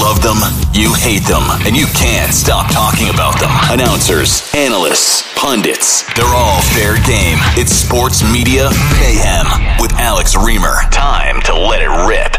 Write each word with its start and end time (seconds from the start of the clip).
love 0.00 0.22
them, 0.22 0.38
you 0.72 0.94
hate 0.94 1.24
them, 1.28 1.44
and 1.66 1.76
you 1.76 1.84
can't 1.92 2.32
stop 2.32 2.72
talking 2.72 3.10
about 3.10 3.38
them. 3.38 3.50
Announcers, 3.68 4.50
analysts, 4.54 5.22
pundits, 5.36 6.02
they're 6.14 6.24
all 6.24 6.62
fair 6.72 6.94
game. 7.04 7.36
It's 7.60 7.72
Sports 7.72 8.24
Media 8.32 8.70
Mayhem 8.98 9.44
with 9.78 9.92
Alex 9.94 10.34
Reimer. 10.34 10.90
Time 10.90 11.42
to 11.42 11.52
let 11.52 11.82
it 11.82 12.08
rip. 12.08 12.34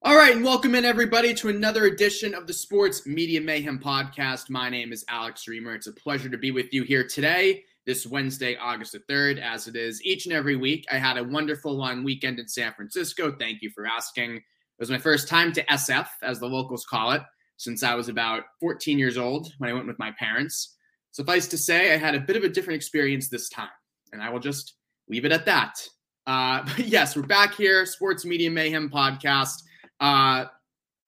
All 0.00 0.16
right, 0.16 0.34
and 0.34 0.44
welcome 0.44 0.74
in 0.74 0.86
everybody 0.86 1.34
to 1.34 1.50
another 1.50 1.84
edition 1.84 2.34
of 2.34 2.46
the 2.46 2.52
Sports 2.54 3.06
Media 3.06 3.42
Mayhem 3.42 3.78
podcast. 3.78 4.48
My 4.48 4.70
name 4.70 4.90
is 4.90 5.04
Alex 5.08 5.44
Reimer. 5.48 5.74
It's 5.74 5.86
a 5.86 5.92
pleasure 5.92 6.30
to 6.30 6.38
be 6.38 6.50
with 6.50 6.72
you 6.72 6.82
here 6.82 7.06
today, 7.06 7.64
this 7.86 8.06
Wednesday, 8.06 8.56
August 8.56 8.92
the 8.92 9.00
3rd, 9.00 9.40
as 9.40 9.68
it 9.68 9.76
is 9.76 10.02
each 10.04 10.26
and 10.26 10.34
every 10.34 10.56
week. 10.56 10.86
I 10.90 10.96
had 10.96 11.18
a 11.18 11.24
wonderful 11.24 11.72
long 11.72 12.02
weekend 12.02 12.38
in 12.38 12.48
San 12.48 12.72
Francisco. 12.72 13.34
Thank 13.38 13.62
you 13.62 13.70
for 13.70 13.86
asking. 13.86 14.36
It 14.36 14.42
was 14.80 14.90
my 14.90 14.98
first 14.98 15.28
time 15.28 15.52
to 15.52 15.64
SF, 15.66 16.06
as 16.22 16.40
the 16.40 16.46
locals 16.46 16.84
call 16.84 17.12
it, 17.12 17.22
since 17.56 17.82
I 17.82 17.94
was 17.94 18.08
about 18.08 18.44
14 18.60 18.98
years 18.98 19.18
old 19.18 19.52
when 19.58 19.70
I 19.70 19.72
went 19.72 19.86
with 19.86 19.98
my 19.98 20.12
parents. 20.18 20.76
Suffice 21.12 21.46
to 21.48 21.58
say, 21.58 21.92
I 21.92 21.96
had 21.96 22.14
a 22.14 22.20
bit 22.20 22.36
of 22.36 22.42
a 22.42 22.48
different 22.48 22.76
experience 22.76 23.28
this 23.28 23.48
time, 23.48 23.68
and 24.12 24.22
I 24.22 24.30
will 24.30 24.40
just 24.40 24.74
leave 25.08 25.24
it 25.24 25.32
at 25.32 25.46
that. 25.46 25.74
Uh, 26.26 26.62
but 26.76 26.86
yes, 26.86 27.14
we're 27.14 27.22
back 27.22 27.54
here, 27.54 27.86
Sports 27.86 28.24
Media 28.24 28.50
Mayhem 28.50 28.90
podcast. 28.90 29.62
Uh, 30.00 30.46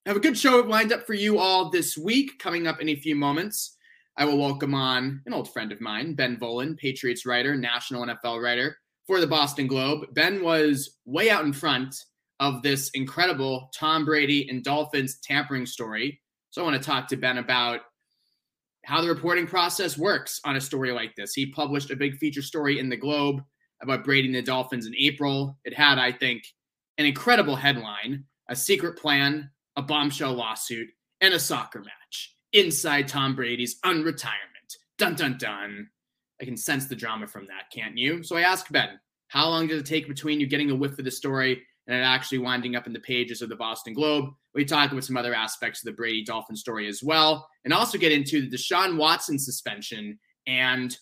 have 0.05 0.15
a 0.15 0.21
good 0.21 0.37
show 0.37 0.59
lined 0.61 0.93
up 0.93 1.05
for 1.05 1.13
you 1.13 1.39
all 1.39 1.69
this 1.69 1.97
week. 1.97 2.39
Coming 2.39 2.67
up 2.67 2.79
in 2.79 2.87
a 2.87 2.95
few 2.95 3.15
moments, 3.15 3.75
I 4.19 4.25
will 4.25 4.39
welcome 4.39 4.73
on 4.73 5.21
an 5.27 5.33
old 5.33 5.53
friend 5.53 5.71
of 5.71 5.79
mine, 5.79 6.15
Ben 6.15 6.37
Volin, 6.37 6.75
Patriots 6.75 7.23
writer, 7.23 7.55
national 7.55 8.03
NFL 8.03 8.41
writer 8.41 8.75
for 9.05 9.19
the 9.19 9.27
Boston 9.27 9.67
Globe. 9.67 10.07
Ben 10.13 10.41
was 10.41 10.97
way 11.05 11.29
out 11.29 11.45
in 11.45 11.53
front 11.53 11.95
of 12.39 12.63
this 12.63 12.89
incredible 12.95 13.69
Tom 13.75 14.05
Brady 14.05 14.49
and 14.49 14.63
Dolphins 14.63 15.19
tampering 15.21 15.67
story. 15.67 16.19
So 16.49 16.61
I 16.61 16.65
want 16.65 16.81
to 16.81 16.89
talk 16.89 17.07
to 17.09 17.15
Ben 17.15 17.37
about 17.37 17.81
how 18.85 19.01
the 19.01 19.07
reporting 19.07 19.45
process 19.45 19.99
works 19.99 20.41
on 20.43 20.55
a 20.55 20.61
story 20.61 20.91
like 20.91 21.15
this. 21.15 21.35
He 21.35 21.51
published 21.51 21.91
a 21.91 21.95
big 21.95 22.17
feature 22.17 22.41
story 22.41 22.79
in 22.79 22.89
the 22.89 22.97
Globe 22.97 23.43
about 23.83 24.03
Brady 24.03 24.29
and 24.29 24.35
the 24.35 24.41
Dolphins 24.41 24.87
in 24.87 24.95
April. 24.97 25.59
It 25.63 25.75
had, 25.75 25.99
I 25.99 26.11
think, 26.11 26.41
an 26.97 27.05
incredible 27.05 27.55
headline 27.55 28.25
a 28.49 28.55
secret 28.55 28.97
plan, 28.97 29.51
a 29.75 29.81
bombshell 29.81 30.33
lawsuit, 30.33 30.87
and 31.19 31.33
a 31.33 31.39
soccer 31.39 31.79
match 31.81 32.36
inside 32.53 33.07
Tom 33.07 33.35
Brady's 33.35 33.79
unretirement. 33.81 34.77
Dun 34.97 35.15
dun 35.15 35.37
dun. 35.37 35.89
I 36.41 36.45
can 36.45 36.57
sense 36.57 36.85
the 36.85 36.95
drama 36.95 37.27
from 37.27 37.47
that, 37.47 37.71
can't 37.73 37.97
you? 37.97 38.23
So 38.23 38.35
I 38.35 38.41
asked 38.41 38.71
Ben, 38.71 38.99
how 39.27 39.49
long 39.49 39.67
did 39.67 39.79
it 39.79 39.85
take 39.85 40.07
between 40.07 40.39
you 40.39 40.47
getting 40.47 40.69
a 40.69 40.75
whiff 40.75 40.97
of 40.99 41.05
the 41.05 41.11
story 41.11 41.63
and 41.87 41.95
it 41.95 42.01
actually 42.01 42.37
winding 42.39 42.75
up 42.75 42.87
in 42.87 42.93
the 42.93 42.99
pages 42.99 43.41
of 43.41 43.49
the 43.49 43.55
Boston 43.55 43.93
Globe? 43.93 44.29
We 44.53 44.65
talked 44.65 44.91
about 44.91 45.03
some 45.03 45.17
other 45.17 45.33
aspects 45.33 45.81
of 45.81 45.85
the 45.85 45.97
Brady 45.97 46.23
Dolphin 46.23 46.55
story 46.55 46.87
as 46.87 47.03
well, 47.03 47.47
and 47.63 47.73
also 47.73 47.97
get 47.97 48.11
into 48.11 48.41
the 48.41 48.55
Deshaun 48.55 48.97
Watson 48.97 49.37
suspension 49.39 50.19
and 50.45 50.97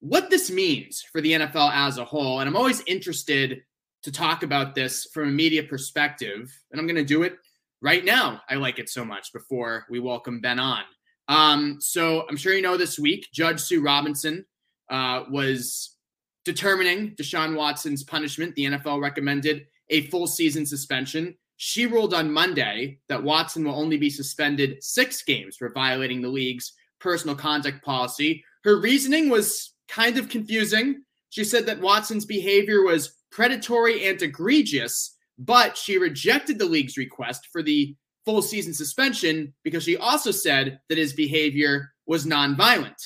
what 0.00 0.30
this 0.30 0.50
means 0.50 1.04
for 1.12 1.20
the 1.20 1.32
NFL 1.32 1.72
as 1.72 1.98
a 1.98 2.04
whole. 2.04 2.40
And 2.40 2.48
I'm 2.48 2.56
always 2.56 2.82
interested 2.86 3.62
to 4.02 4.12
talk 4.12 4.42
about 4.42 4.74
this 4.74 5.06
from 5.12 5.28
a 5.28 5.32
media 5.32 5.62
perspective, 5.62 6.50
and 6.70 6.80
I'm 6.80 6.86
going 6.86 6.96
to 6.96 7.04
do 7.04 7.22
it 7.22 7.36
right 7.82 8.04
now. 8.04 8.42
I 8.48 8.54
like 8.56 8.78
it 8.78 8.88
so 8.88 9.04
much 9.04 9.32
before 9.32 9.86
we 9.90 10.00
welcome 10.00 10.40
Ben 10.40 10.58
on. 10.58 10.82
Um, 11.28 11.78
so 11.80 12.26
I'm 12.28 12.36
sure 12.36 12.52
you 12.52 12.62
know 12.62 12.76
this 12.76 12.98
week, 12.98 13.28
Judge 13.32 13.60
Sue 13.60 13.82
Robinson 13.82 14.44
uh, 14.90 15.24
was 15.30 15.96
determining 16.44 17.14
Deshaun 17.14 17.56
Watson's 17.56 18.02
punishment. 18.02 18.54
The 18.54 18.64
NFL 18.64 19.00
recommended 19.00 19.66
a 19.90 20.06
full 20.08 20.26
season 20.26 20.66
suspension. 20.66 21.36
She 21.56 21.86
ruled 21.86 22.14
on 22.14 22.32
Monday 22.32 22.98
that 23.08 23.22
Watson 23.22 23.64
will 23.64 23.74
only 23.74 23.98
be 23.98 24.10
suspended 24.10 24.82
six 24.82 25.22
games 25.22 25.56
for 25.56 25.72
violating 25.72 26.22
the 26.22 26.28
league's 26.28 26.72
personal 27.00 27.36
conduct 27.36 27.84
policy. 27.84 28.44
Her 28.64 28.80
reasoning 28.80 29.28
was 29.28 29.74
kind 29.88 30.18
of 30.18 30.28
confusing. 30.28 31.02
She 31.28 31.44
said 31.44 31.66
that 31.66 31.80
Watson's 31.80 32.24
behavior 32.24 32.82
was 32.82 33.16
predatory 33.30 34.08
and 34.08 34.20
egregious, 34.20 35.16
but 35.40 35.74
she 35.76 35.96
rejected 35.96 36.58
the 36.58 36.66
league's 36.66 36.98
request 36.98 37.48
for 37.50 37.62
the 37.62 37.96
full 38.26 38.42
season 38.42 38.74
suspension 38.74 39.52
because 39.64 39.82
she 39.82 39.96
also 39.96 40.30
said 40.30 40.78
that 40.88 40.98
his 40.98 41.14
behavior 41.14 41.90
was 42.06 42.26
nonviolent, 42.26 43.02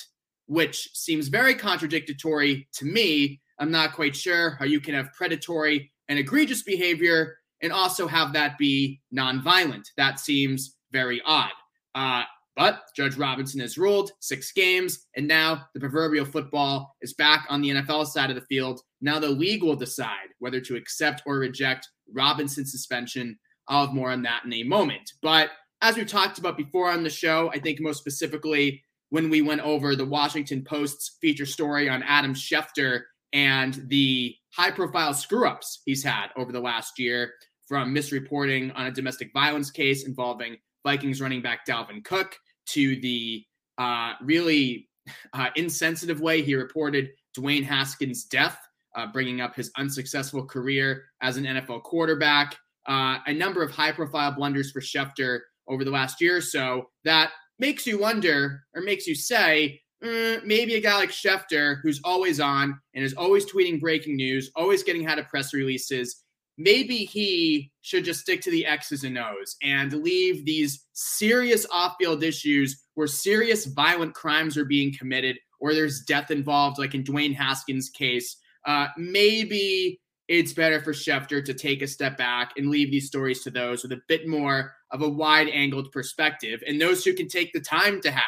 which 0.47 0.89
seems 0.93 1.29
very 1.29 1.55
contradictory 1.55 2.67
to 2.73 2.85
me. 2.85 3.39
I'm 3.57 3.71
not 3.71 3.93
quite 3.93 4.15
sure 4.15 4.57
how 4.59 4.65
you 4.65 4.81
can 4.81 4.93
have 4.93 5.13
predatory 5.13 5.93
and 6.09 6.19
egregious 6.19 6.61
behavior 6.61 7.37
and 7.61 7.71
also 7.71 8.05
have 8.05 8.33
that 8.33 8.57
be 8.57 9.01
nonviolent. 9.15 9.85
That 9.95 10.19
seems 10.19 10.75
very 10.91 11.21
odd. 11.25 11.53
Uh, 11.95 12.23
but 12.57 12.83
Judge 12.95 13.15
Robinson 13.15 13.61
has 13.61 13.77
ruled 13.77 14.11
six 14.19 14.51
games, 14.51 15.07
and 15.15 15.27
now 15.27 15.65
the 15.73 15.79
proverbial 15.79 16.25
football 16.25 16.95
is 17.01 17.13
back 17.13 17.45
on 17.49 17.61
the 17.61 17.69
NFL 17.69 18.07
side 18.07 18.29
of 18.29 18.35
the 18.35 18.45
field. 18.45 18.81
Now 19.01 19.19
the 19.19 19.29
league 19.29 19.63
will 19.63 19.75
decide 19.75 20.29
whether 20.39 20.61
to 20.61 20.75
accept 20.75 21.21
or 21.25 21.39
reject 21.39 21.89
Robinson's 22.13 22.71
suspension. 22.71 23.37
I'll 23.67 23.87
have 23.87 23.95
more 23.95 24.11
on 24.11 24.21
that 24.23 24.43
in 24.45 24.53
a 24.53 24.63
moment. 24.63 25.13
But 25.21 25.49
as 25.81 25.95
we've 25.95 26.07
talked 26.07 26.37
about 26.37 26.57
before 26.57 26.89
on 26.89 27.03
the 27.03 27.09
show, 27.09 27.51
I 27.53 27.59
think 27.59 27.79
most 27.79 27.99
specifically 27.99 28.83
when 29.09 29.29
we 29.29 29.41
went 29.41 29.61
over 29.61 29.95
the 29.95 30.05
Washington 30.05 30.63
Post's 30.63 31.17
feature 31.21 31.45
story 31.45 31.89
on 31.89 32.03
Adam 32.03 32.33
Schefter 32.33 33.01
and 33.33 33.83
the 33.87 34.35
high 34.53 34.71
profile 34.71 35.13
screw 35.13 35.47
ups 35.47 35.81
he's 35.85 36.03
had 36.03 36.27
over 36.37 36.51
the 36.51 36.59
last 36.59 36.97
year 36.97 37.33
from 37.67 37.93
misreporting 37.93 38.71
on 38.75 38.87
a 38.87 38.91
domestic 38.91 39.31
violence 39.33 39.71
case 39.71 40.05
involving 40.05 40.57
Vikings 40.85 41.21
running 41.21 41.41
back 41.41 41.65
Dalvin 41.65 42.03
Cook 42.03 42.35
to 42.67 42.99
the 43.01 43.43
uh, 43.77 44.13
really 44.21 44.87
uh, 45.33 45.49
insensitive 45.55 46.21
way 46.21 46.41
he 46.41 46.55
reported 46.55 47.09
Dwayne 47.37 47.63
Haskins' 47.63 48.25
death, 48.25 48.57
uh, 48.95 49.07
bringing 49.07 49.41
up 49.41 49.55
his 49.55 49.71
unsuccessful 49.77 50.45
career 50.45 51.03
as 51.21 51.37
an 51.37 51.45
NFL 51.45 51.83
quarterback, 51.83 52.55
uh, 52.87 53.17
a 53.27 53.33
number 53.33 53.61
of 53.63 53.71
high 53.71 53.91
profile 53.91 54.31
blunders 54.31 54.71
for 54.71 54.81
Schefter 54.81 55.39
over 55.67 55.83
the 55.83 55.91
last 55.91 56.21
year 56.21 56.37
or 56.37 56.41
so 56.41 56.89
that 57.03 57.31
makes 57.59 57.87
you 57.87 57.99
wonder 57.99 58.63
or 58.73 58.81
makes 58.81 59.07
you 59.07 59.15
say, 59.15 59.81
mm, 60.03 60.43
maybe 60.45 60.75
a 60.75 60.81
guy 60.81 60.95
like 60.97 61.09
Schefter, 61.09 61.77
who's 61.81 62.01
always 62.03 62.39
on 62.39 62.79
and 62.93 63.03
is 63.03 63.13
always 63.13 63.45
tweeting 63.45 63.79
breaking 63.79 64.15
news, 64.15 64.51
always 64.55 64.83
getting 64.83 65.07
out 65.07 65.19
of 65.19 65.27
press 65.27 65.53
releases, 65.53 66.23
maybe 66.57 66.97
he 66.97 67.71
should 67.81 68.05
just 68.05 68.21
stick 68.21 68.41
to 68.41 68.51
the 68.51 68.65
X's 68.65 69.03
and 69.03 69.17
O's 69.17 69.55
and 69.61 69.91
leave 69.93 70.45
these 70.45 70.85
serious 70.93 71.65
off 71.71 71.95
field 71.99 72.23
issues 72.23 72.83
where 72.95 73.07
serious 73.07 73.65
violent 73.65 74.13
crimes 74.13 74.57
are 74.57 74.65
being 74.65 74.93
committed 74.97 75.37
or 75.59 75.73
there's 75.73 76.01
death 76.01 76.31
involved, 76.31 76.77
like 76.77 76.93
in 76.93 77.03
Dwayne 77.03 77.35
Haskins' 77.35 77.89
case. 77.89 78.37
Uh, 78.65 78.87
maybe 78.97 79.99
it's 80.27 80.53
better 80.53 80.81
for 80.81 80.91
Schefter 80.91 81.43
to 81.45 81.53
take 81.53 81.81
a 81.81 81.87
step 81.87 82.17
back 82.17 82.53
and 82.57 82.69
leave 82.69 82.89
these 82.89 83.07
stories 83.07 83.43
to 83.43 83.51
those 83.51 83.83
with 83.83 83.91
a 83.91 84.01
bit 84.07 84.27
more 84.27 84.73
of 84.91 85.01
a 85.01 85.09
wide 85.09 85.49
angled 85.49 85.91
perspective 85.91 86.63
and 86.67 86.81
those 86.81 87.03
who 87.03 87.13
can 87.13 87.27
take 87.27 87.53
the 87.53 87.59
time 87.59 88.01
to 88.01 88.11
have 88.11 88.23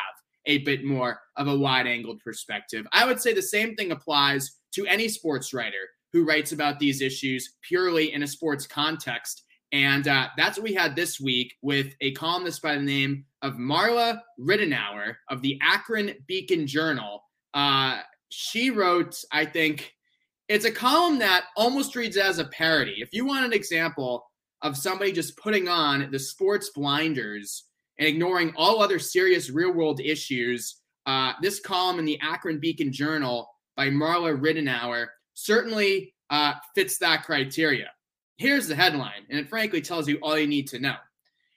a 0.45 0.59
bit 0.59 0.83
more 0.83 1.19
of 1.35 1.47
a 1.47 1.57
wide 1.57 1.87
angled 1.87 2.19
perspective. 2.23 2.85
I 2.91 3.05
would 3.05 3.19
say 3.19 3.33
the 3.33 3.41
same 3.41 3.75
thing 3.75 3.91
applies 3.91 4.57
to 4.73 4.85
any 4.85 5.07
sports 5.07 5.53
writer 5.53 5.89
who 6.13 6.25
writes 6.25 6.51
about 6.51 6.79
these 6.79 7.01
issues 7.01 7.55
purely 7.61 8.13
in 8.13 8.23
a 8.23 8.27
sports 8.27 8.65
context. 8.65 9.43
And 9.73 10.07
uh, 10.07 10.27
that's 10.37 10.57
what 10.57 10.63
we 10.63 10.73
had 10.73 10.95
this 10.95 11.19
week 11.19 11.53
with 11.61 11.93
a 11.99 12.13
columnist 12.13 12.61
by 12.61 12.75
the 12.75 12.81
name 12.81 13.25
of 13.41 13.55
Marla 13.55 14.21
Ridenour 14.39 15.15
of 15.29 15.41
the 15.41 15.59
Akron 15.61 16.13
Beacon 16.25 16.65
Journal. 16.65 17.23
Uh, 17.53 17.99
she 18.29 18.69
wrote, 18.69 19.21
I 19.31 19.45
think, 19.45 19.93
it's 20.49 20.65
a 20.65 20.71
column 20.71 21.19
that 21.19 21.45
almost 21.55 21.95
reads 21.95 22.17
as 22.17 22.39
a 22.39 22.45
parody. 22.45 22.95
If 22.99 23.09
you 23.11 23.25
want 23.25 23.45
an 23.45 23.53
example 23.53 24.25
of 24.61 24.77
somebody 24.77 25.11
just 25.11 25.37
putting 25.37 25.67
on 25.67 26.09
the 26.11 26.19
sports 26.19 26.71
blinders 26.73 27.65
and 27.99 28.07
ignoring 28.07 28.53
all 28.55 28.81
other 28.81 28.99
serious 28.99 29.49
real 29.49 29.73
world 29.73 29.99
issues, 29.99 30.77
uh, 31.05 31.33
this 31.41 31.59
column 31.59 31.99
in 31.99 32.05
the 32.05 32.19
Akron 32.21 32.59
Beacon 32.59 32.91
Journal 32.91 33.49
by 33.75 33.89
Marla 33.89 34.39
Ridenour 34.39 35.07
certainly 35.33 36.13
uh, 36.29 36.53
fits 36.75 36.97
that 36.99 37.23
criteria. 37.23 37.91
Here's 38.37 38.67
the 38.67 38.75
headline, 38.75 39.25
and 39.29 39.39
it 39.39 39.49
frankly 39.49 39.81
tells 39.81 40.07
you 40.07 40.17
all 40.21 40.37
you 40.37 40.47
need 40.47 40.67
to 40.69 40.79
know. 40.79 40.95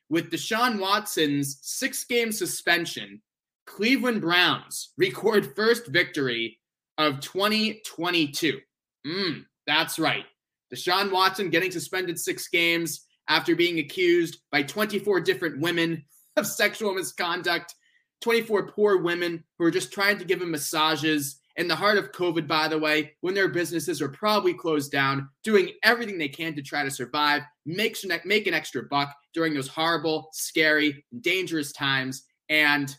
With 0.09 0.31
Deshaun 0.31 0.81
Watson's 0.81 1.59
six 1.63 2.05
game 2.05 2.33
suspension, 2.33 3.23
Cleveland 3.67 4.21
Browns 4.21 4.93
record 4.97 5.55
first 5.55 5.87
victory 5.87 6.59
of 6.99 7.21
2022. 7.21 8.59
Mm, 9.07 9.45
that's 9.67 9.99
right. 9.99 10.25
Deshaun 10.73 11.11
Watson 11.11 11.51
getting 11.51 11.71
suspended 11.71 12.19
six 12.19 12.49
games 12.49 13.07
after 13.29 13.55
being 13.57 13.79
accused 13.79 14.39
by 14.51 14.63
24 14.63 15.21
different 15.21 15.61
women 15.61 16.05
of 16.37 16.47
sexual 16.47 16.95
misconduct, 16.95 17.75
24 18.21 18.69
poor 18.69 19.03
women 19.03 19.43
who 19.59 19.65
are 19.65 19.71
just 19.71 19.93
trying 19.93 20.19
to 20.19 20.25
give 20.25 20.41
him 20.41 20.51
massages 20.51 21.41
in 21.57 21.69
the 21.69 21.77
heart 21.77 21.99
of 21.99 22.13
COVID, 22.13 22.47
by 22.47 22.69
the 22.69 22.79
way, 22.79 23.13
when 23.21 23.35
their 23.35 23.49
businesses 23.49 24.01
are 24.01 24.09
probably 24.09 24.55
closed 24.55 24.91
down, 24.91 25.29
doing 25.45 25.71
everything 25.83 26.17
they 26.17 26.29
can 26.29 26.55
to 26.55 26.63
try 26.63 26.85
to 26.85 26.91
survive, 26.91 27.43
make, 27.67 27.97
make 28.25 28.47
an 28.47 28.55
extra 28.55 28.85
buck 28.85 29.15
during 29.35 29.53
those 29.53 29.69
horrible, 29.69 30.29
scary, 30.33 31.05
dangerous 31.21 31.73
times. 31.73 32.25
And 32.49 32.95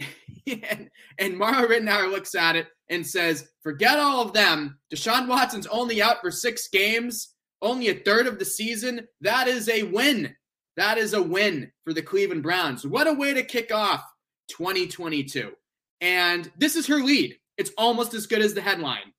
and, 0.46 0.90
and 1.18 1.38
Mara 1.38 1.68
Ridenour 1.68 2.10
looks 2.10 2.34
at 2.34 2.56
it 2.56 2.68
and 2.88 3.06
says, 3.06 3.48
forget 3.62 3.98
all 3.98 4.22
of 4.22 4.32
them. 4.32 4.78
Deshaun 4.92 5.28
Watson's 5.28 5.66
only 5.66 6.00
out 6.02 6.20
for 6.20 6.30
six 6.30 6.68
games, 6.68 7.34
only 7.62 7.88
a 7.88 7.94
third 7.94 8.26
of 8.26 8.38
the 8.38 8.44
season. 8.44 9.06
That 9.20 9.48
is 9.48 9.68
a 9.68 9.82
win. 9.84 10.34
That 10.76 10.98
is 10.98 11.12
a 11.12 11.22
win 11.22 11.72
for 11.84 11.92
the 11.92 12.02
Cleveland 12.02 12.42
Browns. 12.42 12.86
What 12.86 13.08
a 13.08 13.12
way 13.12 13.34
to 13.34 13.42
kick 13.42 13.72
off 13.72 14.04
2022. 14.48 15.52
And 16.00 16.50
this 16.56 16.76
is 16.76 16.86
her 16.86 17.02
lead. 17.02 17.36
It's 17.56 17.72
almost 17.76 18.14
as 18.14 18.26
good 18.26 18.40
as 18.40 18.54
the 18.54 18.60
headline. 18.60 19.12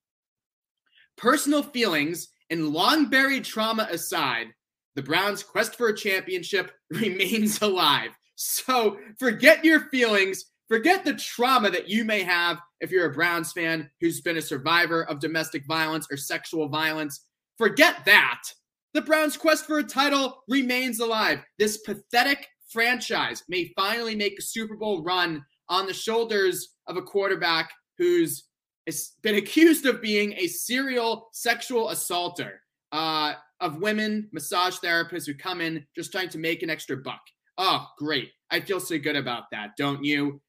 Personal 1.18 1.62
feelings 1.62 2.30
and 2.50 2.70
long 2.70 3.10
buried 3.10 3.44
trauma 3.44 3.88
aside, 3.92 4.48
the 4.96 5.04
Browns' 5.04 5.44
quest 5.44 5.76
for 5.76 5.90
a 5.90 5.96
championship 5.96 6.72
remains 6.90 7.62
alive. 7.62 8.12
So 8.36 8.98
forget 9.20 9.66
your 9.66 9.82
feelings, 9.90 10.46
forget 10.70 11.04
the 11.04 11.16
trauma 11.16 11.70
that 11.72 11.90
you 11.90 12.06
may 12.06 12.24
have 12.24 12.60
if 12.80 12.92
you're 12.92 13.10
a 13.10 13.14
Browns 13.14 13.52
fan 13.52 13.90
who's 14.00 14.22
been 14.22 14.38
a 14.38 14.42
survivor 14.42 15.04
of 15.04 15.20
domestic 15.20 15.66
violence 15.66 16.08
or 16.10 16.16
sexual 16.16 16.70
violence. 16.70 17.26
Forget 17.58 18.06
that. 18.06 18.44
The 18.94 19.02
Browns' 19.02 19.38
quest 19.38 19.66
for 19.66 19.80
a 19.80 19.84
title 19.84 20.44
remains 20.48 21.00
alive. 21.00 21.40
This 21.58 21.78
pathetic 21.78 22.48
franchise 22.70 23.44
may 23.50 23.74
finally 23.76 24.16
make 24.16 24.40
a 24.40 24.44
Super 24.44 24.76
Bowl 24.76 25.04
run 25.04 25.44
on 25.68 25.86
the 25.86 25.94
shoulders 25.94 26.76
of 26.88 26.98
a 26.98 27.02
quarterback 27.02 27.72
who's 27.98 28.46
been 29.22 29.36
accused 29.36 29.86
of 29.86 30.02
being 30.02 30.34
a 30.34 30.48
serial 30.48 31.30
sexual 31.32 31.90
assaulter 31.90 32.62
uh, 32.92 33.34
of 33.60 33.82
women, 33.82 34.30
massage 34.32 34.78
therapists 34.78 35.28
who 35.28 35.34
come 35.36 35.62
in 35.62 35.86
just 35.96 36.12
trying 36.12 36.30
to 36.30 36.40
make 36.40 36.64
an 36.64 36.70
extra 36.70 36.98
buck. 36.98 37.22
Oh, 37.58 37.86
great. 37.98 38.30
I 38.50 38.62
feel 38.62 38.80
so 38.80 38.98
good 38.98 39.16
about 39.16 39.44
that, 39.52 39.72
don't 39.78 40.04
you? 40.04 40.42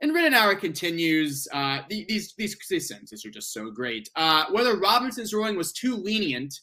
And 0.00 0.12
Ridenour 0.12 0.60
continues, 0.60 1.48
uh, 1.52 1.80
these, 1.88 2.34
these, 2.36 2.56
these 2.68 2.88
sentences 2.88 3.24
are 3.24 3.30
just 3.30 3.52
so 3.52 3.70
great. 3.70 4.10
Uh, 4.14 4.44
whether 4.50 4.78
Robinson's 4.78 5.32
ruling 5.32 5.56
was 5.56 5.72
too 5.72 5.96
lenient 5.96 6.54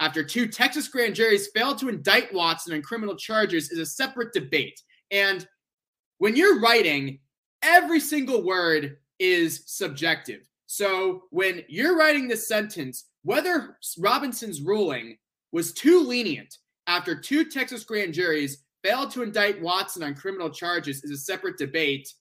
after 0.00 0.24
two 0.24 0.48
Texas 0.48 0.88
grand 0.88 1.14
juries 1.14 1.48
failed 1.54 1.78
to 1.78 1.88
indict 1.88 2.34
Watson 2.34 2.74
on 2.74 2.82
criminal 2.82 3.16
charges 3.16 3.70
is 3.70 3.78
a 3.78 3.86
separate 3.86 4.32
debate. 4.32 4.80
And 5.10 5.46
when 6.18 6.34
you're 6.34 6.60
writing, 6.60 7.20
every 7.62 8.00
single 8.00 8.44
word 8.44 8.96
is 9.20 9.62
subjective. 9.66 10.48
So 10.66 11.22
when 11.30 11.62
you're 11.68 11.96
writing 11.96 12.26
this 12.26 12.48
sentence, 12.48 13.06
whether 13.22 13.78
Robinson's 13.98 14.60
ruling 14.60 15.16
was 15.52 15.72
too 15.72 16.00
lenient 16.00 16.58
after 16.86 17.18
two 17.18 17.44
Texas 17.44 17.84
grand 17.84 18.14
juries 18.14 18.64
failed 18.82 19.10
to 19.12 19.22
indict 19.22 19.62
Watson 19.62 20.02
on 20.02 20.14
criminal 20.14 20.50
charges 20.50 21.02
is 21.04 21.10
a 21.10 21.16
separate 21.16 21.56
debate. 21.56 22.12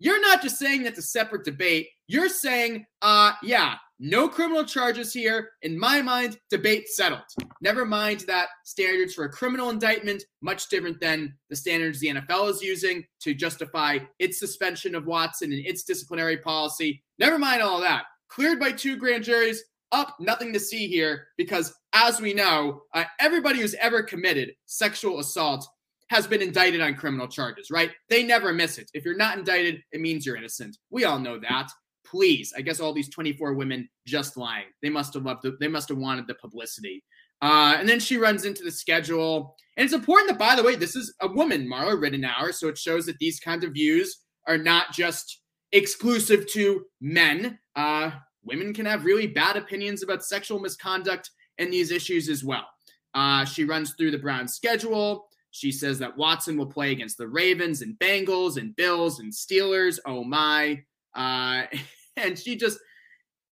You're 0.00 0.20
not 0.20 0.42
just 0.42 0.58
saying 0.58 0.82
that's 0.82 0.98
a 0.98 1.02
separate 1.02 1.44
debate. 1.44 1.88
You're 2.08 2.30
saying, 2.30 2.86
uh, 3.02 3.32
yeah, 3.42 3.74
no 3.98 4.28
criminal 4.28 4.64
charges 4.64 5.12
here. 5.12 5.50
In 5.60 5.78
my 5.78 6.00
mind, 6.00 6.38
debate 6.48 6.88
settled. 6.88 7.20
Never 7.60 7.84
mind 7.84 8.20
that 8.20 8.48
standards 8.64 9.12
for 9.12 9.26
a 9.26 9.30
criminal 9.30 9.68
indictment, 9.68 10.24
much 10.40 10.70
different 10.70 11.00
than 11.00 11.34
the 11.50 11.56
standards 11.56 12.00
the 12.00 12.08
NFL 12.08 12.48
is 12.48 12.62
using 12.62 13.04
to 13.20 13.34
justify 13.34 13.98
its 14.18 14.40
suspension 14.40 14.94
of 14.94 15.04
Watson 15.04 15.52
and 15.52 15.66
its 15.66 15.84
disciplinary 15.84 16.38
policy. 16.38 17.02
Never 17.18 17.38
mind 17.38 17.60
all 17.60 17.80
that. 17.82 18.04
Cleared 18.28 18.58
by 18.58 18.72
two 18.72 18.96
grand 18.96 19.22
juries, 19.24 19.62
up, 19.92 20.16
nothing 20.18 20.52
to 20.54 20.60
see 20.60 20.86
here 20.86 21.26
because, 21.36 21.74
as 21.92 22.20
we 22.20 22.32
know, 22.32 22.82
uh, 22.94 23.04
everybody 23.18 23.60
who's 23.60 23.74
ever 23.74 24.02
committed 24.02 24.52
sexual 24.64 25.18
assault 25.18 25.66
has 26.10 26.26
been 26.26 26.42
indicted 26.42 26.80
on 26.80 26.94
criminal 26.94 27.26
charges, 27.26 27.70
right? 27.70 27.90
They 28.08 28.22
never 28.22 28.52
miss 28.52 28.78
it. 28.78 28.90
If 28.92 29.04
you're 29.04 29.16
not 29.16 29.38
indicted, 29.38 29.80
it 29.92 30.00
means 30.00 30.26
you're 30.26 30.36
innocent. 30.36 30.76
We 30.90 31.04
all 31.04 31.18
know 31.18 31.38
that 31.40 31.70
please. 32.10 32.52
I 32.56 32.62
guess 32.62 32.80
all 32.80 32.92
these 32.92 33.08
24 33.08 33.54
women 33.54 33.88
just 34.06 34.36
lying. 34.36 34.66
They 34.82 34.90
must 34.90 35.14
have 35.14 35.24
loved. 35.24 35.42
The, 35.42 35.56
they 35.60 35.68
must 35.68 35.88
have 35.88 35.98
wanted 35.98 36.26
the 36.26 36.34
publicity. 36.34 37.04
Uh, 37.42 37.76
and 37.78 37.88
then 37.88 38.00
she 38.00 38.16
runs 38.16 38.44
into 38.44 38.62
the 38.62 38.70
schedule. 38.70 39.56
And 39.76 39.84
it's 39.84 39.94
important 39.94 40.28
that, 40.30 40.38
by 40.38 40.54
the 40.54 40.62
way, 40.62 40.74
this 40.74 40.96
is 40.96 41.14
a 41.20 41.28
woman, 41.28 41.66
Marla 41.66 41.94
Ridenour. 41.94 42.52
So 42.52 42.68
it 42.68 42.76
shows 42.76 43.06
that 43.06 43.18
these 43.18 43.40
kinds 43.40 43.64
of 43.64 43.72
views 43.72 44.18
are 44.46 44.58
not 44.58 44.92
just 44.92 45.40
exclusive 45.72 46.46
to 46.52 46.84
men. 47.00 47.58
Uh, 47.76 48.10
women 48.44 48.74
can 48.74 48.86
have 48.86 49.04
really 49.04 49.26
bad 49.26 49.56
opinions 49.56 50.02
about 50.02 50.24
sexual 50.24 50.58
misconduct 50.58 51.30
and 51.58 51.72
these 51.72 51.90
issues 51.90 52.28
as 52.28 52.44
well. 52.44 52.66
Uh, 53.14 53.44
she 53.44 53.64
runs 53.64 53.94
through 53.94 54.10
the 54.10 54.18
Brown 54.18 54.48
schedule. 54.48 55.28
She 55.50 55.72
says 55.72 55.98
that 55.98 56.16
Watson 56.16 56.56
will 56.56 56.66
play 56.66 56.92
against 56.92 57.18
the 57.18 57.28
Ravens 57.28 57.82
and 57.82 57.98
Bengals 57.98 58.56
and 58.56 58.74
Bills 58.76 59.18
and 59.20 59.32
Steelers. 59.32 59.98
Oh 60.06 60.24
my. 60.24 60.82
Uh, 61.14 61.62
and 62.16 62.38
she 62.38 62.56
just 62.56 62.78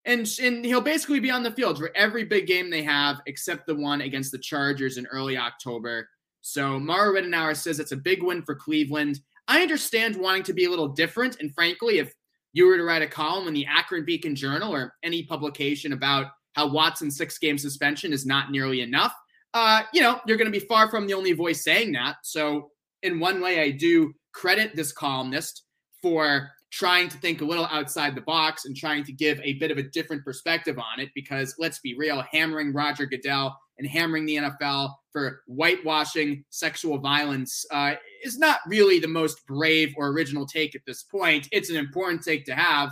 and 0.05 0.29
and 0.41 0.65
he'll 0.65 0.81
basically 0.81 1.21
be 1.21 1.31
on 1.31 1.43
the 1.43 1.51
field 1.51 1.79
for 1.79 1.91
every 1.95 2.25
big 2.25 2.47
game 2.47 2.71
they 2.71 2.83
have 2.83 3.21
except 3.27 3.67
the 3.67 3.75
one 3.75 4.01
against 4.01 4.33
the 4.33 4.39
Chargers 4.39 4.97
in 4.97 5.07
early 5.07 5.37
October. 5.37 6.09
So 6.41 6.79
Mara 6.79 7.21
Ridenour 7.21 7.57
says 7.57 7.79
it's 7.79 7.93
a 7.93 7.97
big 7.97 8.23
win 8.23 8.43
for 8.43 8.55
Cleveland. 8.55 9.21
I 9.49 9.61
understand 9.61 10.17
wanting 10.17 10.45
to 10.45 10.53
be 10.53 10.65
a 10.65 10.71
little 10.71 10.89
different, 10.89 11.41
and 11.41 11.53
frankly, 11.55 11.99
if 11.99 12.13
you 12.53 12.67
were 12.67 12.77
to 12.77 12.85
write 12.85 13.03
a 13.03 13.07
column 13.07 13.49
in 13.49 13.55
the 13.55 13.67
Akron 13.67 14.05
Beacon 14.05 14.35
Journal 14.35 14.75
or 14.75 14.95
any 15.03 15.23
publication 15.25 15.93
about 15.93 16.27
how 16.55 16.69
Watson's 16.69 17.17
six-game 17.17 17.59
suspension 17.59 18.13
is 18.13 18.27
not 18.27 18.51
nearly 18.51 18.81
enough, 18.81 19.15
uh, 19.55 19.83
you 19.93 20.03
know, 20.03 20.21
you're 20.27 20.37
going 20.37 20.51
to 20.51 20.59
be 20.59 20.67
far 20.67 20.91
from 20.91 21.07
the 21.07 21.15
only 21.15 21.33
voice 21.33 21.65
saying 21.65 21.93
that. 21.93 22.17
So, 22.23 22.71
in 23.03 23.21
one 23.21 23.41
way, 23.41 23.61
I 23.61 23.71
do 23.71 24.13
credit 24.33 24.75
this 24.75 24.93
columnist 24.93 25.63
for 26.03 26.51
trying 26.71 27.09
to 27.09 27.17
think 27.19 27.41
a 27.41 27.45
little 27.45 27.67
outside 27.67 28.15
the 28.15 28.21
box 28.21 28.67
and 28.67 28.77
trying 28.77 29.03
to 29.05 29.13
give 29.13 29.41
a 29.43 29.55
bit 29.55 29.71
of 29.71 29.79
a 29.79 29.83
different 29.83 30.25
perspective 30.25 30.79
on 30.79 31.01
it 31.01 31.09
because 31.15 31.55
let's 31.59 31.79
be 31.81 31.97
real, 31.97 32.23
hammering 32.31 32.75
Roger 32.75 33.07
Goodell 33.07 33.57
and 33.79 33.89
hammering 33.89 34.27
the 34.27 34.37
NFL 34.37 34.93
for 35.13 35.43
whitewashing 35.47 36.45
sexual 36.51 36.99
violence 36.99 37.65
uh, 37.71 37.95
is 38.23 38.39
not 38.39 38.61
really 38.67 38.99
the 38.99 39.09
most 39.09 39.47
brave 39.47 39.95
or 39.97 40.09
original 40.09 40.47
take 40.47 40.75
at 40.75 40.83
this 40.87 41.05
point. 41.05 41.49
It's 41.53 41.71
an 41.71 41.77
important 41.77 42.23
take 42.23 42.45
to 42.47 42.55
have, 42.55 42.91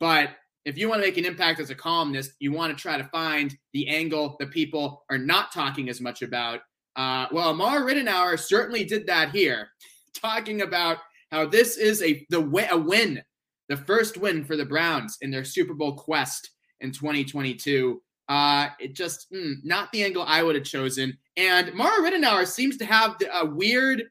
but 0.00 0.30
if 0.64 0.78
you 0.78 0.88
want 0.88 1.02
to 1.02 1.06
make 1.06 1.18
an 1.18 1.24
impact 1.24 1.60
as 1.60 1.70
a 1.70 1.74
columnist, 1.74 2.32
you 2.38 2.52
want 2.52 2.76
to 2.76 2.80
try 2.80 2.96
to 2.96 3.04
find 3.04 3.56
the 3.72 3.88
angle 3.88 4.36
that 4.38 4.50
people 4.50 5.04
are 5.10 5.18
not 5.18 5.52
talking 5.52 5.88
as 5.88 6.00
much 6.00 6.22
about. 6.22 6.60
Uh, 6.94 7.26
well, 7.32 7.50
Amar 7.50 7.82
Ridenour 7.82 8.38
certainly 8.38 8.84
did 8.84 9.06
that 9.06 9.30
here, 9.30 9.68
talking 10.14 10.62
about 10.62 10.98
how 11.30 11.46
this 11.46 11.76
is 11.76 12.02
a 12.02 12.24
the 12.30 12.40
a 12.70 12.76
win, 12.76 13.22
the 13.68 13.76
first 13.76 14.18
win 14.18 14.44
for 14.44 14.56
the 14.56 14.64
Browns 14.64 15.18
in 15.22 15.30
their 15.30 15.44
Super 15.44 15.74
Bowl 15.74 15.94
quest 15.94 16.50
in 16.80 16.92
2022. 16.92 18.00
Uh, 18.28 18.68
it 18.78 18.94
just 18.94 19.32
mm, 19.32 19.54
not 19.64 19.90
the 19.92 20.04
angle 20.04 20.24
I 20.26 20.42
would 20.42 20.54
have 20.54 20.64
chosen. 20.64 21.16
And 21.36 21.72
Mara 21.74 22.00
Ridenour 22.02 22.46
seems 22.46 22.76
to 22.76 22.84
have 22.84 23.16
a 23.32 23.46
weird 23.46 24.04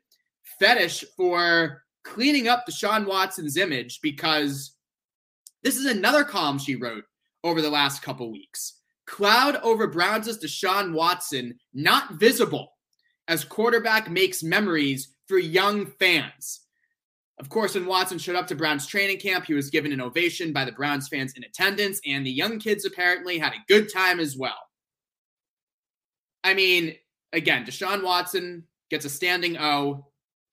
fetish 0.59 1.05
for 1.15 1.83
cleaning 2.03 2.47
up 2.47 2.65
Deshaun 2.69 3.05
Watson's 3.05 3.57
image 3.57 3.99
because 4.01 4.75
this 5.63 5.77
is 5.77 5.85
another 5.85 6.23
column 6.23 6.59
she 6.59 6.75
wrote 6.75 7.03
over 7.43 7.61
the 7.61 7.69
last 7.69 8.01
couple 8.01 8.31
weeks. 8.31 8.79
Cloud 9.07 9.57
over 9.57 9.87
Browns' 9.87 10.37
Deshaun 10.37 10.93
Watson 10.93 11.57
not 11.73 12.13
visible 12.13 12.73
as 13.27 13.43
quarterback 13.43 14.09
makes 14.09 14.43
memories 14.43 15.15
for 15.27 15.37
young 15.37 15.85
fans. 15.85 16.61
Of 17.39 17.49
course, 17.49 17.73
when 17.73 17.85
Watson 17.85 18.19
showed 18.19 18.35
up 18.35 18.47
to 18.47 18.55
Browns 18.55 18.85
training 18.85 19.19
camp, 19.19 19.45
he 19.45 19.53
was 19.53 19.69
given 19.69 19.91
an 19.91 20.01
ovation 20.01 20.53
by 20.53 20.63
the 20.63 20.71
Browns 20.71 21.07
fans 21.07 21.33
in 21.35 21.43
attendance, 21.43 21.99
and 22.05 22.25
the 22.25 22.31
young 22.31 22.59
kids 22.59 22.85
apparently 22.85 23.39
had 23.39 23.53
a 23.53 23.65
good 23.67 23.91
time 23.91 24.19
as 24.19 24.37
well. 24.37 24.67
I 26.43 26.53
mean, 26.53 26.95
again, 27.33 27.65
Deshaun 27.65 28.03
Watson 28.03 28.63
gets 28.89 29.05
a 29.05 29.09
standing 29.09 29.57
O 29.57 30.05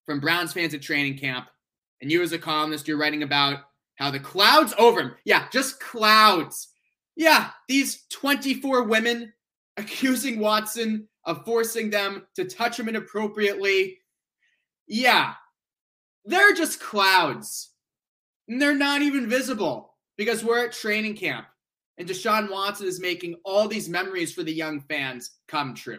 from 0.07 0.21
Browns 0.21 0.53
fans 0.53 0.73
at 0.73 0.81
training 0.81 1.19
camp, 1.19 1.49
and 2.01 2.11
you 2.11 2.23
as 2.23 2.33
a 2.33 2.39
columnist, 2.39 2.89
you're 2.89 2.97
writing 2.97 3.23
about 3.23 3.65
how 3.99 4.11
the 4.11 4.21
clouds 4.21 4.73
over 4.79 5.01
him. 5.01 5.15
Yeah, 5.25 5.49
just 5.51 5.81
clouds. 5.81 6.69
Yeah, 7.17 7.51
these 7.67 8.05
24 8.11 8.85
women 8.85 9.33
accusing 9.77 10.39
Watson 10.39 11.09
of 11.25 11.45
forcing 11.45 11.91
them 11.91 12.27
to 12.37 12.45
touch 12.45 12.79
him 12.79 12.89
inappropriately. 12.89 13.99
Yeah, 14.87 15.35
they're 16.25 16.55
just 16.55 16.81
clouds. 16.81 17.71
And 18.47 18.63
they're 18.63 18.75
not 18.75 19.03
even 19.03 19.29
visible 19.29 19.97
because 20.17 20.45
we're 20.45 20.65
at 20.65 20.73
training 20.73 21.17
camp. 21.17 21.47
And 21.99 22.09
Deshaun 22.09 22.51
Watson 22.51 22.87
is 22.87 23.01
making 23.01 23.35
all 23.45 23.67
these 23.67 23.89
memories 23.89 24.33
for 24.33 24.45
the 24.45 24.53
young 24.53 24.81
fans 24.83 25.33
come 25.49 25.75
true. 25.75 25.99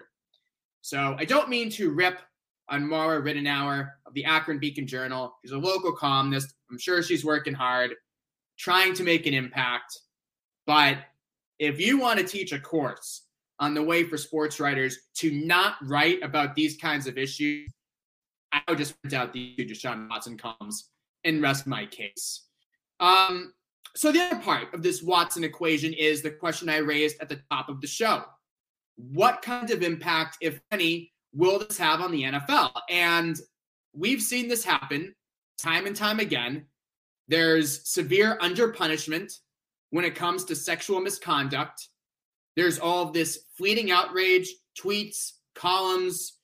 So 0.81 1.15
I 1.19 1.25
don't 1.25 1.49
mean 1.49 1.69
to 1.71 1.91
rip 1.91 2.21
on 2.69 2.87
Mara 2.87 3.21
Ridenour 3.21 3.89
of 4.05 4.13
the 4.13 4.25
Akron 4.25 4.59
Beacon 4.59 4.87
Journal. 4.87 5.33
She's 5.41 5.51
a 5.51 5.57
local 5.57 5.91
columnist. 5.93 6.53
I'm 6.69 6.77
sure 6.77 7.01
she's 7.03 7.25
working 7.25 7.53
hard. 7.53 7.91
trying 8.57 8.93
to 8.93 9.03
make 9.03 9.25
an 9.25 9.33
impact. 9.33 9.97
But 10.67 10.97
if 11.57 11.79
you 11.79 11.97
want 11.97 12.19
to 12.19 12.25
teach 12.25 12.51
a 12.51 12.59
course 12.59 13.23
on 13.59 13.73
the 13.73 13.81
way 13.81 14.03
for 14.03 14.17
sports 14.17 14.59
writers 14.59 14.97
to 15.15 15.31
not 15.31 15.75
write 15.81 16.21
about 16.21 16.55
these 16.55 16.77
kinds 16.77 17.07
of 17.07 17.17
issues, 17.17 17.71
I 18.51 18.61
would 18.67 18.77
just 18.77 19.01
point 19.01 19.13
out 19.13 19.33
the 19.33 19.55
Deshaun 19.57 20.09
Watson 20.09 20.37
comes 20.37 20.89
and 21.23 21.41
rest 21.41 21.67
my 21.67 21.85
case. 21.85 22.45
Um, 22.99 23.53
so 23.95 24.11
the 24.11 24.21
other 24.21 24.39
part 24.41 24.73
of 24.73 24.83
this 24.83 25.01
Watson 25.01 25.43
equation 25.43 25.93
is 25.93 26.21
the 26.21 26.31
question 26.31 26.69
I 26.69 26.77
raised 26.77 27.17
at 27.21 27.29
the 27.29 27.41
top 27.51 27.69
of 27.69 27.81
the 27.81 27.87
show. 27.87 28.23
What 28.97 29.41
kind 29.41 29.71
of 29.71 29.83
impact, 29.83 30.37
if 30.41 30.59
any, 30.71 31.11
will 31.33 31.59
this 31.59 31.77
have 31.77 32.01
on 32.01 32.11
the 32.11 32.23
NFL? 32.23 32.71
And 32.89 33.37
we've 33.93 34.21
seen 34.21 34.47
this 34.47 34.63
happen 34.63 35.15
time 35.57 35.85
and 35.85 35.95
time 35.95 36.19
again. 36.19 36.65
There's 37.27 37.87
severe 37.87 38.37
underpunishment 38.41 39.33
when 39.91 40.05
it 40.05 40.15
comes 40.15 40.45
to 40.45 40.55
sexual 40.55 41.01
misconduct. 41.01 41.87
There's 42.55 42.79
all 42.79 43.07
of 43.07 43.13
this 43.13 43.45
fleeting 43.57 43.91
outrage, 43.91 44.49
tweets, 44.79 45.33
columns, 45.55 46.37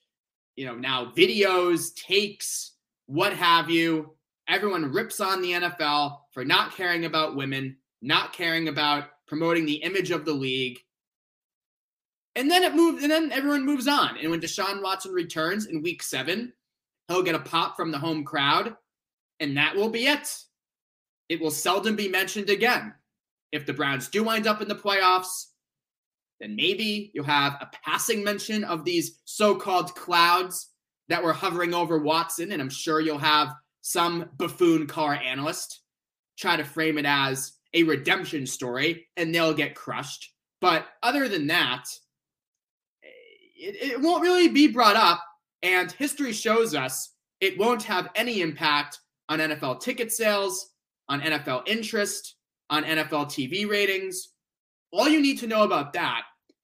you 0.54 0.66
know, 0.66 0.74
now 0.74 1.12
videos, 1.16 1.94
takes, 1.94 2.72
what 3.06 3.32
have 3.32 3.70
you. 3.70 4.14
Everyone 4.48 4.92
rips 4.92 5.20
on 5.20 5.42
the 5.42 5.52
NFL 5.52 6.18
for 6.32 6.44
not 6.44 6.74
caring 6.74 7.04
about 7.04 7.36
women, 7.36 7.76
not 8.00 8.32
caring 8.32 8.68
about 8.68 9.08
promoting 9.26 9.66
the 9.66 9.74
image 9.74 10.10
of 10.10 10.24
the 10.24 10.32
league. 10.32 10.78
And 12.36 12.50
then 12.50 12.62
it 12.62 12.74
moves, 12.74 13.02
and 13.02 13.10
then 13.10 13.32
everyone 13.32 13.66
moves 13.66 13.88
on. 13.88 14.16
And 14.18 14.30
when 14.30 14.40
Deshaun 14.40 14.82
Watson 14.82 15.12
returns 15.12 15.66
in 15.66 15.82
week 15.82 16.02
seven, 16.02 16.52
he'll 17.08 17.22
get 17.22 17.34
a 17.34 17.40
pop 17.40 17.76
from 17.76 17.90
the 17.90 17.98
home 17.98 18.24
crowd, 18.24 18.76
and 19.40 19.56
that 19.56 19.74
will 19.74 19.88
be 19.88 20.06
it. 20.06 20.36
It 21.28 21.40
will 21.40 21.50
seldom 21.50 21.96
be 21.96 22.08
mentioned 22.08 22.50
again. 22.50 22.94
If 23.52 23.66
the 23.66 23.72
Browns 23.72 24.08
do 24.08 24.22
wind 24.22 24.46
up 24.46 24.62
in 24.62 24.68
the 24.68 24.74
playoffs, 24.74 25.46
then 26.40 26.54
maybe 26.54 27.10
you'll 27.14 27.24
have 27.24 27.54
a 27.60 27.70
passing 27.84 28.22
mention 28.22 28.62
of 28.62 28.84
these 28.84 29.20
so 29.24 29.54
called 29.54 29.94
clouds 29.94 30.68
that 31.08 31.22
were 31.22 31.32
hovering 31.32 31.74
over 31.74 31.98
Watson. 31.98 32.52
And 32.52 32.60
I'm 32.60 32.70
sure 32.70 33.00
you'll 33.00 33.18
have 33.18 33.54
some 33.80 34.28
buffoon 34.36 34.86
car 34.86 35.14
analyst 35.14 35.80
try 36.36 36.56
to 36.56 36.64
frame 36.64 36.98
it 36.98 37.06
as 37.06 37.52
a 37.72 37.82
redemption 37.82 38.46
story 38.46 39.06
and 39.16 39.34
they'll 39.34 39.54
get 39.54 39.74
crushed. 39.74 40.32
But 40.60 40.86
other 41.02 41.28
than 41.28 41.46
that, 41.48 41.84
it, 43.56 43.92
it 43.92 44.00
won't 44.00 44.22
really 44.22 44.48
be 44.48 44.68
brought 44.68 44.96
up. 44.96 45.22
And 45.62 45.90
history 45.92 46.32
shows 46.32 46.74
us 46.74 47.14
it 47.40 47.58
won't 47.58 47.82
have 47.82 48.10
any 48.14 48.40
impact 48.40 49.00
on 49.28 49.40
NFL 49.40 49.80
ticket 49.80 50.12
sales, 50.12 50.70
on 51.08 51.20
NFL 51.20 51.66
interest, 51.66 52.36
on 52.70 52.84
NFL 52.84 53.26
TV 53.26 53.68
ratings, 53.68 54.30
all 54.92 55.08
you 55.08 55.20
need 55.20 55.38
to 55.38 55.46
know 55.46 55.62
about 55.62 55.92
that 55.92 56.22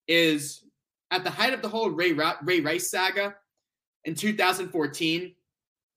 is 0.08 0.64
at 1.10 1.24
the 1.24 1.30
height 1.30 1.52
of 1.52 1.62
the 1.62 1.68
whole 1.68 1.90
Ray, 1.90 2.12
Ray 2.42 2.60
Rice 2.60 2.90
saga 2.90 3.34
in 4.04 4.14
2014, 4.14 5.34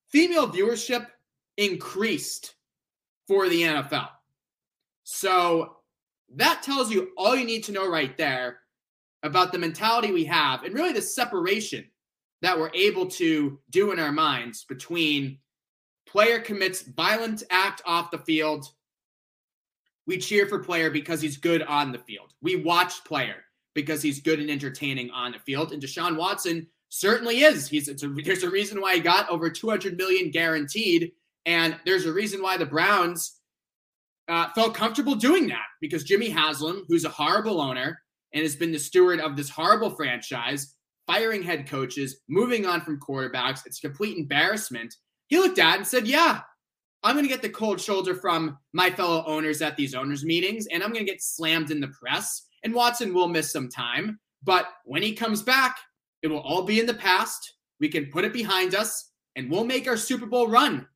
female 0.10 0.48
viewership 0.48 1.08
increased 1.58 2.56
for 3.28 3.50
the 3.50 3.62
NFL. 3.62 4.10
So 5.04 5.78
that 6.36 6.62
tells 6.64 6.92
you 6.92 7.10
all 7.18 7.36
you 7.36 7.46
need 7.46 7.64
to 7.66 7.72
know 7.72 7.90
right 7.90 8.16
there 8.18 8.60
about 9.26 9.52
the 9.52 9.58
mentality 9.58 10.12
we 10.12 10.24
have 10.26 10.64
and 10.64 10.74
really 10.74 10.94
the 10.94 11.02
separation 11.02 11.84
that 12.42 12.58
we're 12.58 12.72
able 12.74 13.08
to 13.08 13.60
do 13.72 13.92
in 13.92 14.00
our 14.00 14.12
minds 14.12 14.66
between 14.66 15.40
player 16.08 16.40
commits 16.40 16.84
violent 16.84 17.44
act 17.50 17.82
off 17.86 18.12
the 18.12 18.20
field 18.20 18.68
we 20.08 20.18
cheer 20.18 20.48
for 20.48 20.60
player 20.60 20.90
because 20.90 21.22
he's 21.22 21.38
good 21.38 21.64
on 21.64 21.92
the 21.92 21.98
field. 21.98 22.34
We 22.42 22.58
watch 22.58 23.04
player 23.06 23.38
because 23.74 24.02
he's 24.02 24.22
good 24.22 24.40
and 24.40 24.50
entertaining 24.50 25.10
on 25.10 25.32
the 25.32 25.40
field. 25.40 25.72
And 25.72 25.82
Deshaun 25.82 26.16
Watson 26.16 26.68
certainly 26.90 27.42
is. 27.42 27.68
He's 27.68 27.90
a, 27.90 28.08
there's 28.08 28.44
a 28.44 28.50
reason 28.50 28.80
why 28.80 28.96
he 28.96 29.00
got 29.02 29.30
over 29.30 29.50
200 29.50 29.98
million 29.98 30.30
guaranteed, 30.30 31.12
and 31.46 31.76
there's 31.86 32.06
a 32.06 32.14
reason 32.14 32.42
why 32.42 32.58
the 32.58 32.66
Browns 32.66 33.40
uh, 34.28 34.50
felt 34.54 34.76
comfortable 34.76 35.16
doing 35.16 35.48
that 35.48 35.66
because 35.82 36.04
Jimmy 36.04 36.30
Haslam, 36.30 36.86
who's 36.88 37.06
a 37.06 37.10
horrible 37.10 37.60
owner 37.60 38.00
and 38.36 38.44
has 38.44 38.56
been 38.56 38.72
the 38.72 38.78
steward 38.78 39.20
of 39.20 39.36
this 39.36 39.50
horrible 39.50 39.90
franchise, 39.90 40.76
firing 41.08 41.42
head 41.42 41.68
coaches, 41.68 42.22
moving 42.30 42.68
on 42.68 42.82
from 42.82 43.00
quarterbacks, 43.00 43.66
it's 43.66 43.80
a 43.80 43.88
complete 43.88 44.18
embarrassment. 44.18 44.94
He 45.28 45.40
looked 45.40 45.58
at 45.58 45.78
and 45.78 45.88
said, 45.88 46.06
"Yeah, 46.06 46.42
I'm 47.06 47.14
going 47.14 47.24
to 47.24 47.30
get 47.30 47.44
the 47.44 47.50
cold 47.50 47.80
shoulder 47.80 48.16
from 48.16 48.58
my 48.74 48.90
fellow 48.90 49.24
owners 49.28 49.62
at 49.62 49.78
these 49.78 49.94
owners' 49.94 50.26
meetings, 50.26 50.66
and 50.68 50.82
I'm 50.82 50.92
going 50.92 51.06
to 51.06 51.12
get 51.12 51.22
slammed 51.22 51.70
in 51.70 51.80
the 51.80 51.90
press. 51.90 52.48
And 52.64 52.74
Watson 52.74 53.14
will 53.14 53.28
miss 53.28 53.52
some 53.52 53.70
time. 53.70 54.20
But 54.44 54.68
when 54.86 55.04
he 55.04 55.14
comes 55.14 55.44
back, 55.44 55.78
it 56.24 56.28
will 56.28 56.40
all 56.40 56.64
be 56.64 56.80
in 56.80 56.88
the 56.88 56.96
past. 56.96 57.54
We 57.80 57.90
can 57.90 58.08
put 58.08 58.26
it 58.26 58.34
behind 58.34 58.74
us, 58.74 59.12
and 59.36 59.52
we'll 59.52 59.66
make 59.66 59.88
our 59.88 59.98
Super 59.98 60.26
Bowl 60.26 60.48
run, 60.48 60.88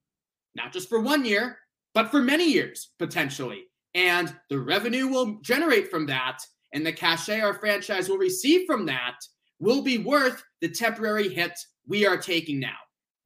not 0.55 0.74
just 0.74 0.89
for 0.89 1.00
one 1.00 1.25
year, 1.25 1.60
but 1.93 2.10
for 2.10 2.22
many 2.22 2.51
years, 2.51 2.89
potentially. 2.98 3.65
And 3.93 4.36
the 4.50 4.60
revenue 4.60 5.08
will 5.08 5.39
generate 5.41 5.91
from 5.91 6.08
that, 6.08 6.39
and 6.74 6.86
the 6.86 6.94
cachet 6.94 7.42
our 7.42 7.54
franchise 7.54 8.10
will 8.10 8.18
receive 8.18 8.66
from 8.66 8.86
that 8.86 9.16
will 9.60 9.82
be 9.82 9.98
worth 9.98 10.44
the 10.62 10.70
temporary 10.70 11.30
hit 11.30 11.52
we 11.88 12.06
are 12.06 12.18
taking 12.18 12.60
now. 12.60 12.78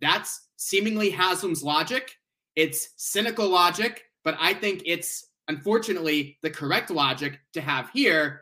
That's 0.01 0.47
seemingly 0.57 1.09
Haslam's 1.09 1.63
logic. 1.63 2.15
It's 2.55 2.89
cynical 2.97 3.49
logic, 3.49 4.03
but 4.23 4.35
I 4.39 4.53
think 4.53 4.83
it's 4.85 5.27
unfortunately 5.47 6.37
the 6.41 6.49
correct 6.49 6.89
logic 6.89 7.39
to 7.53 7.61
have 7.61 7.89
here. 7.91 8.41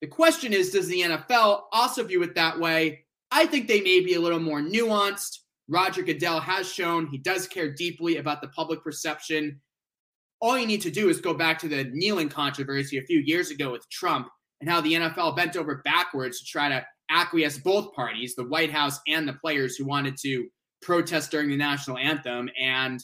The 0.00 0.06
question 0.06 0.52
is 0.52 0.70
Does 0.70 0.88
the 0.88 1.02
NFL 1.02 1.62
also 1.72 2.04
view 2.04 2.22
it 2.22 2.34
that 2.34 2.58
way? 2.58 3.04
I 3.30 3.46
think 3.46 3.66
they 3.66 3.80
may 3.80 4.00
be 4.00 4.14
a 4.14 4.20
little 4.20 4.40
more 4.40 4.60
nuanced. 4.60 5.38
Roger 5.68 6.02
Goodell 6.02 6.40
has 6.40 6.70
shown 6.70 7.06
he 7.06 7.18
does 7.18 7.48
care 7.48 7.72
deeply 7.72 8.18
about 8.18 8.40
the 8.40 8.48
public 8.48 8.84
perception. 8.84 9.60
All 10.40 10.58
you 10.58 10.66
need 10.66 10.82
to 10.82 10.90
do 10.90 11.08
is 11.08 11.20
go 11.20 11.34
back 11.34 11.58
to 11.60 11.68
the 11.68 11.84
kneeling 11.92 12.28
controversy 12.28 12.98
a 12.98 13.02
few 13.02 13.20
years 13.20 13.50
ago 13.50 13.72
with 13.72 13.88
Trump 13.90 14.28
and 14.60 14.68
how 14.68 14.80
the 14.80 14.94
NFL 14.94 15.36
bent 15.36 15.56
over 15.56 15.82
backwards 15.84 16.40
to 16.40 16.44
try 16.46 16.68
to 16.68 16.84
acquiesce 17.10 17.58
both 17.58 17.94
parties, 17.94 18.34
the 18.34 18.48
White 18.48 18.70
House 18.70 19.00
and 19.06 19.26
the 19.26 19.34
players 19.34 19.76
who 19.76 19.86
wanted 19.86 20.16
to 20.22 20.46
protest 20.82 21.30
during 21.30 21.48
the 21.48 21.56
national 21.56 21.98
anthem. 21.98 22.50
And 22.60 23.00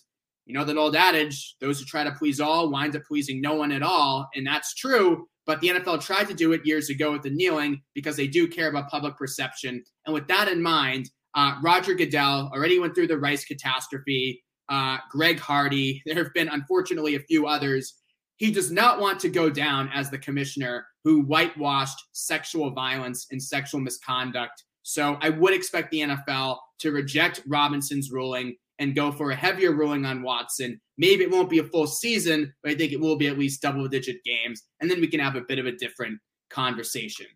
you 0.47 0.55
know, 0.55 0.65
that 0.65 0.77
old 0.77 0.97
adage, 0.97 1.57
those 1.61 1.79
who 1.79 1.87
try 1.87 2.05
to 2.05 2.13
please 2.13 2.41
all 2.41 2.71
wind 2.71 2.97
up 2.97 3.03
pleasing 3.07 3.41
no 3.41 3.55
one 3.55 3.73
at 3.73 3.83
all. 3.83 4.29
And 4.35 4.47
that's 4.47 4.75
true. 4.75 5.27
But 5.47 5.61
the 5.61 5.69
NFL 5.69 6.05
tried 6.05 6.29
to 6.29 6.35
do 6.35 6.53
it 6.53 6.67
years 6.67 6.89
ago 6.89 7.13
with 7.13 7.23
the 7.23 7.31
kneeling 7.31 7.83
because 7.95 8.17
they 8.17 8.27
do 8.27 8.47
care 8.49 8.69
about 8.69 8.89
public 8.89 9.17
perception. 9.17 9.83
And 10.07 10.15
with 10.15 10.27
that 10.29 10.49
in 10.49 10.63
mind, 10.63 11.11
uh, 11.35 11.57
Roger 11.63 11.95
Goodell 11.95 12.51
already 12.53 12.79
went 12.79 12.95
through 12.95 13.09
the 13.09 13.19
Rice 13.19 13.45
catastrophe. 13.45 14.43
Uh, 14.73 14.97
Greg 15.11 15.39
Hardy, 15.39 16.03
there 16.07 16.17
have 16.17 16.33
been 16.33 16.49
unfortunately 16.49 17.15
a 17.15 17.21
few 17.21 17.47
others. 17.47 17.95
He 18.39 18.51
does 18.51 18.73
not 18.73 18.99
want 18.99 19.21
to 19.21 19.29
go 19.29 19.51
down 19.51 19.91
as 19.95 20.11
the 20.11 20.19
commissioner 20.19 20.87
who 21.05 21.21
whitewashed 21.23 22.03
sexual 22.13 22.71
violence 22.71 23.27
and 23.31 23.41
sexual 23.41 23.81
misconduct. 23.81 24.65
So 24.83 25.19
I 25.21 25.29
would 25.29 25.53
expect 25.53 25.91
the 25.91 26.01
NFL 26.01 26.59
to 26.81 26.91
reject 26.91 27.43
Robinson's 27.47 28.11
ruling 28.11 28.57
and 28.79 28.97
go 28.97 29.13
for 29.13 29.31
a 29.31 29.37
heavier 29.37 29.73
ruling 29.73 30.07
on 30.07 30.23
Watson. 30.23 30.81
Maybe 30.99 31.23
it 31.23 31.31
won't 31.31 31.51
be 31.51 31.59
a 31.59 31.65
full 31.65 31.87
season, 31.87 32.53
but 32.63 32.73
I 32.73 32.75
think 32.75 32.93
it 32.93 33.01
will 33.01 33.17
be 33.17 33.29
at 33.29 33.39
least 33.39 33.63
double 33.63 33.87
digit 33.87 34.17
games. 34.25 34.63
And 34.81 34.91
then 34.91 35.01
we 35.01 35.07
can 35.07 35.21
have 35.21 35.37
a 35.37 35.43
bit 35.43 35.59
of 35.59 35.67
a 35.67 35.77
different 35.77 36.19
conversation. 36.51 37.27